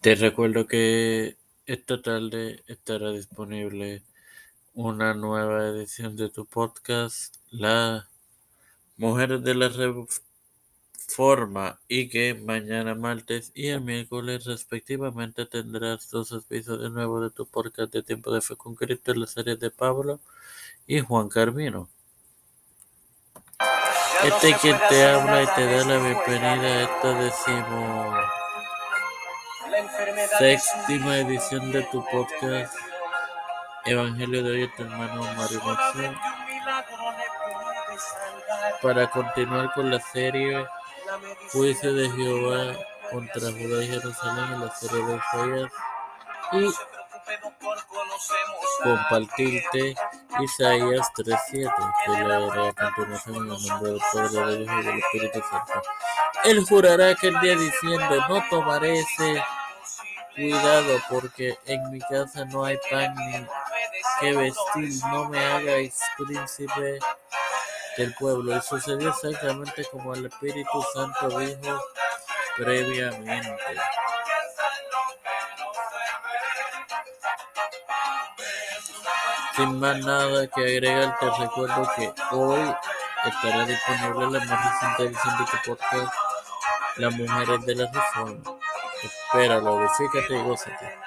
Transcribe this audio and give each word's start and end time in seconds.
Te 0.00 0.14
recuerdo 0.14 0.66
que 0.66 1.36
esta 1.66 2.00
tarde 2.00 2.62
estará 2.66 3.12
disponible 3.12 4.02
una 4.72 5.12
nueva 5.12 5.68
edición 5.68 6.16
de 6.16 6.30
tu 6.30 6.46
podcast, 6.46 7.36
Las 7.50 8.08
Mujeres 8.96 9.42
de 9.42 9.54
la 9.54 9.68
Reforma, 11.06 11.80
y 11.86 12.08
que 12.08 12.34
mañana 12.34 12.94
martes 12.94 13.52
y 13.54 13.66
el 13.68 13.82
miércoles 13.82 14.46
respectivamente 14.46 15.44
tendrás 15.44 16.08
dos 16.10 16.32
episodios 16.32 16.90
nuevos 16.92 17.22
de 17.22 17.30
tu 17.30 17.46
podcast 17.46 17.92
de 17.92 18.02
Tiempo 18.02 18.32
de 18.32 18.40
Fe 18.40 18.56
con 18.56 18.74
Cristo 18.74 19.12
en 19.12 19.20
la 19.20 19.26
serie 19.26 19.56
de 19.56 19.70
Pablo 19.70 20.20
y 20.86 21.00
Juan 21.00 21.28
Carmino. 21.28 21.90
Este 24.24 24.50
es 24.50 24.58
quien 24.58 24.78
te 24.88 25.04
habla 25.04 25.42
y 25.42 25.46
te 25.54 25.64
da 25.66 25.84
la 25.84 25.98
bienvenida 25.98 26.62
a 26.62 26.82
esta 26.84 27.14
decimo 27.22 28.39
séptima 30.38 31.18
edición 31.18 31.72
de 31.72 31.82
tu 31.84 32.04
podcast 32.06 32.74
Evangelio 33.84 34.42
de 34.42 34.50
hoy, 34.50 34.70
tu 34.76 34.82
hermano 34.82 35.22
Mario 35.22 35.62
Maxón, 35.64 36.18
para 38.82 39.10
continuar 39.10 39.72
con 39.72 39.90
la 39.90 40.00
serie 40.00 40.66
Juicio 41.52 41.94
de 41.94 42.10
Jehová 42.10 42.74
contra 43.10 43.50
Judá 43.50 43.84
y 43.84 43.88
Jerusalén 43.88 44.52
en 44.52 44.60
la 44.60 44.74
serie 44.74 45.04
de 45.04 45.16
Isaías 45.16 45.72
y 46.52 46.70
compartirte 48.82 49.94
Isaías 50.40 51.12
3.7 51.16 51.94
que 52.04 52.10
leeré 52.12 52.68
a 52.68 52.72
continuación 52.74 53.36
en 53.36 53.42
el 53.42 53.48
nombre 53.48 53.90
del 53.92 54.00
Padre, 54.12 54.46
del 54.46 54.62
Hijo 54.62 54.80
y 54.80 54.84
del 54.84 54.98
Espíritu 54.98 55.40
Santo. 55.50 55.82
Él 56.44 56.64
jurará 56.68 57.10
aquel 57.10 57.38
día 57.40 57.56
diciendo, 57.56 58.26
no 58.28 58.42
tomaré 58.48 59.00
ese 59.00 59.42
cuidado 60.34 61.00
porque 61.08 61.58
en 61.66 61.90
mi 61.90 62.00
casa 62.00 62.44
no 62.46 62.64
hay 62.64 62.78
pan 62.90 63.14
ni 63.16 63.46
que 64.20 64.36
vestir, 64.36 65.04
no 65.10 65.28
me 65.28 65.38
hagáis 65.38 65.98
príncipe 66.16 66.98
del 67.96 68.14
pueblo. 68.14 68.56
Y 68.56 68.60
sucedió 68.62 69.10
exactamente 69.10 69.84
como 69.90 70.14
el 70.14 70.26
Espíritu 70.26 70.84
Santo 70.94 71.38
dijo 71.38 71.80
previamente. 72.56 73.54
Sin 79.56 79.78
más 79.78 79.98
nada 79.98 80.46
que 80.46 80.60
agregar, 80.62 81.18
te 81.18 81.30
recuerdo 81.38 81.90
que 81.96 82.12
hoy 82.30 82.74
estará 83.26 83.66
disponible 83.66 84.38
la 84.38 84.44
más 84.46 84.72
reciente 84.72 85.02
edición 85.04 85.38
de 85.38 85.44
tu 85.44 85.70
podcast, 85.70 86.14
Las 86.96 87.14
Mujeres 87.14 87.66
de 87.66 87.74
la 87.74 87.90
Reforma. 87.92 88.59
Espéralo, 89.02 89.80
edifícate 89.80 90.34
y 90.34 90.42
gózate. 90.42 90.98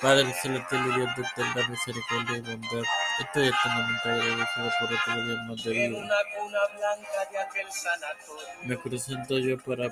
Padre 0.00 0.32
celestial 0.34 0.86
y 0.86 0.94
Dios 0.94 1.16
de 1.16 1.22
eterna 1.22 1.68
misericordia 1.68 2.36
y 2.36 2.40
bondad, 2.40 2.82
estoy 3.20 3.48
eternamente 3.48 4.08
agradecido 4.08 4.70
por 4.78 4.92
otro 4.92 5.22
día 5.24 5.42
más 5.48 5.64
de 5.64 5.70
vida. 5.70 6.08
Me 8.62 8.76
presento 8.76 9.38
yo 9.38 9.58
para 9.58 9.90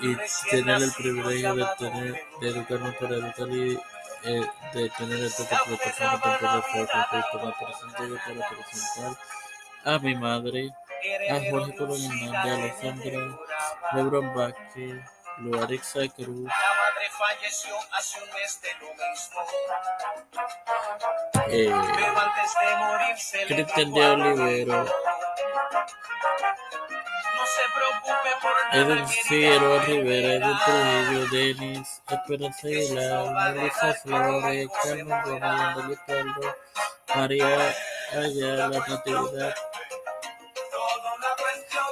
y 0.00 0.16
tener 0.50 0.82
el 0.82 0.92
privilegio 0.92 1.54
de 1.54 1.66
tener 1.78 2.22
de 2.40 2.48
educarnos 2.48 2.94
para 2.96 3.16
educar 3.16 3.48
y 3.48 3.78
eh, 4.24 4.46
de 4.74 4.90
tener 4.90 5.30
plataforma 5.30 5.78
temporal 5.78 6.56
de 6.56 6.62
Cristo. 6.70 7.46
Me 7.46 7.52
presento 7.52 8.06
yo 8.06 8.16
para 8.16 8.48
presentar 8.48 9.16
a 9.84 9.98
mi 9.98 10.14
madre, 10.16 10.70
a 11.30 11.50
Jorge 11.50 11.76
Colón 11.76 12.00
Hernández, 12.02 12.34
a 12.34 12.54
Alessandra 12.54 13.38
Lebron 13.94 14.34
Vázquez, 14.34 15.02
Cruz. 15.38 16.44
La 16.44 16.74
madre 16.74 17.08
falleció 17.16 17.74
hace 17.92 18.20
un 18.20 18.28
mes 18.34 18.60
de 18.60 18.70
lo 18.80 18.88
mismo. 18.92 19.40
Eh, 21.48 21.70
Pero 21.96 22.20
antes 22.20 22.54
de 22.60 22.76
morir 22.76 23.16
se 23.18 23.46
Cristian 23.46 23.92
de 23.92 24.06
Olivero, 24.10 24.84
No 27.36 27.46
se 27.46 27.62
preocupe 27.72 28.30
por 28.42 28.52
nada, 28.64 28.74
Edwin 28.82 29.08
Figueroa 29.08 29.78
Rivera, 29.84 30.28
Edwin. 30.34 30.58
Trujillo, 30.64 31.22
Denis, 31.30 32.02
Esperanza 32.08 32.66
Aguilar, 32.66 33.54
Melissa 33.54 33.94
Flores, 33.94 34.68
Carmen 34.82 35.22
Gómez, 35.22 35.42
Andalí 35.42 35.96
Pardo, 36.06 36.56
María 37.14 37.76
Ayala, 38.12 38.68
Natividad, 38.88 39.54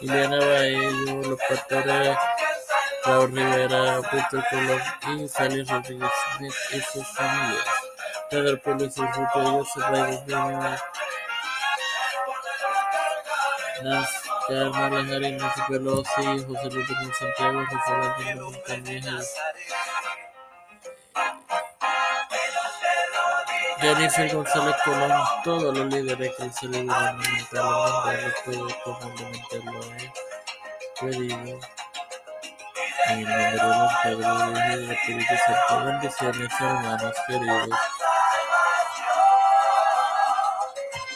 Liliana 0.00 0.38
Baello, 0.38 1.22
los 1.28 1.40
pastores 1.48 2.16
Raúl 3.04 3.32
Rivera, 3.32 4.00
Víctor 4.12 4.44
Colón 4.48 4.82
y 5.08 5.28
Félix 5.28 5.70
Rodríguez 5.70 6.10
Smith 6.36 6.54
y 6.72 6.80
sus 6.80 7.06
familias. 7.16 7.66
Todo 8.30 8.48
el 8.48 8.60
pueblo 8.60 8.84
yo 8.84 9.64
soy 9.64 9.82
Reyes 9.90 10.20
Junior, 10.20 10.78
Nas, 13.82 14.10
Carmen 14.46 15.06
Lejarín, 15.08 15.36
Nancy 15.36 15.60
Pelosi, 15.68 16.44
José 16.46 16.70
Luis 16.70 16.88
de 16.88 17.14
Santiago, 17.14 17.64
José 17.66 17.92
Luis 17.96 18.36
Montañez, 18.36 19.34
Jennifer 23.80 24.32
González 24.32 24.76
Colón, 24.84 25.12
todos 25.42 25.76
los 25.76 25.86
líderes 25.92 26.32
que 26.36 26.52
se 26.52 26.66
le 26.68 26.82
gubernamentalmente, 26.82 28.22
los 28.22 28.34
pueblos 28.44 28.74
comúnmente 28.84 29.56
lo 29.64 29.72
he 29.92 30.12
pedido. 31.00 31.58
En 33.08 33.18
el 33.18 33.26
nombre 33.26 33.46
del 33.46 33.56
Padre, 33.56 34.12
del 34.12 34.20
Hijo 34.22 34.50
y 34.52 34.70
del 34.70 34.90
Espíritu 34.90 35.34
Santo, 35.44 35.84
bendiciones 35.86 36.52
hermanos 36.60 37.14
queridos. 37.26 37.68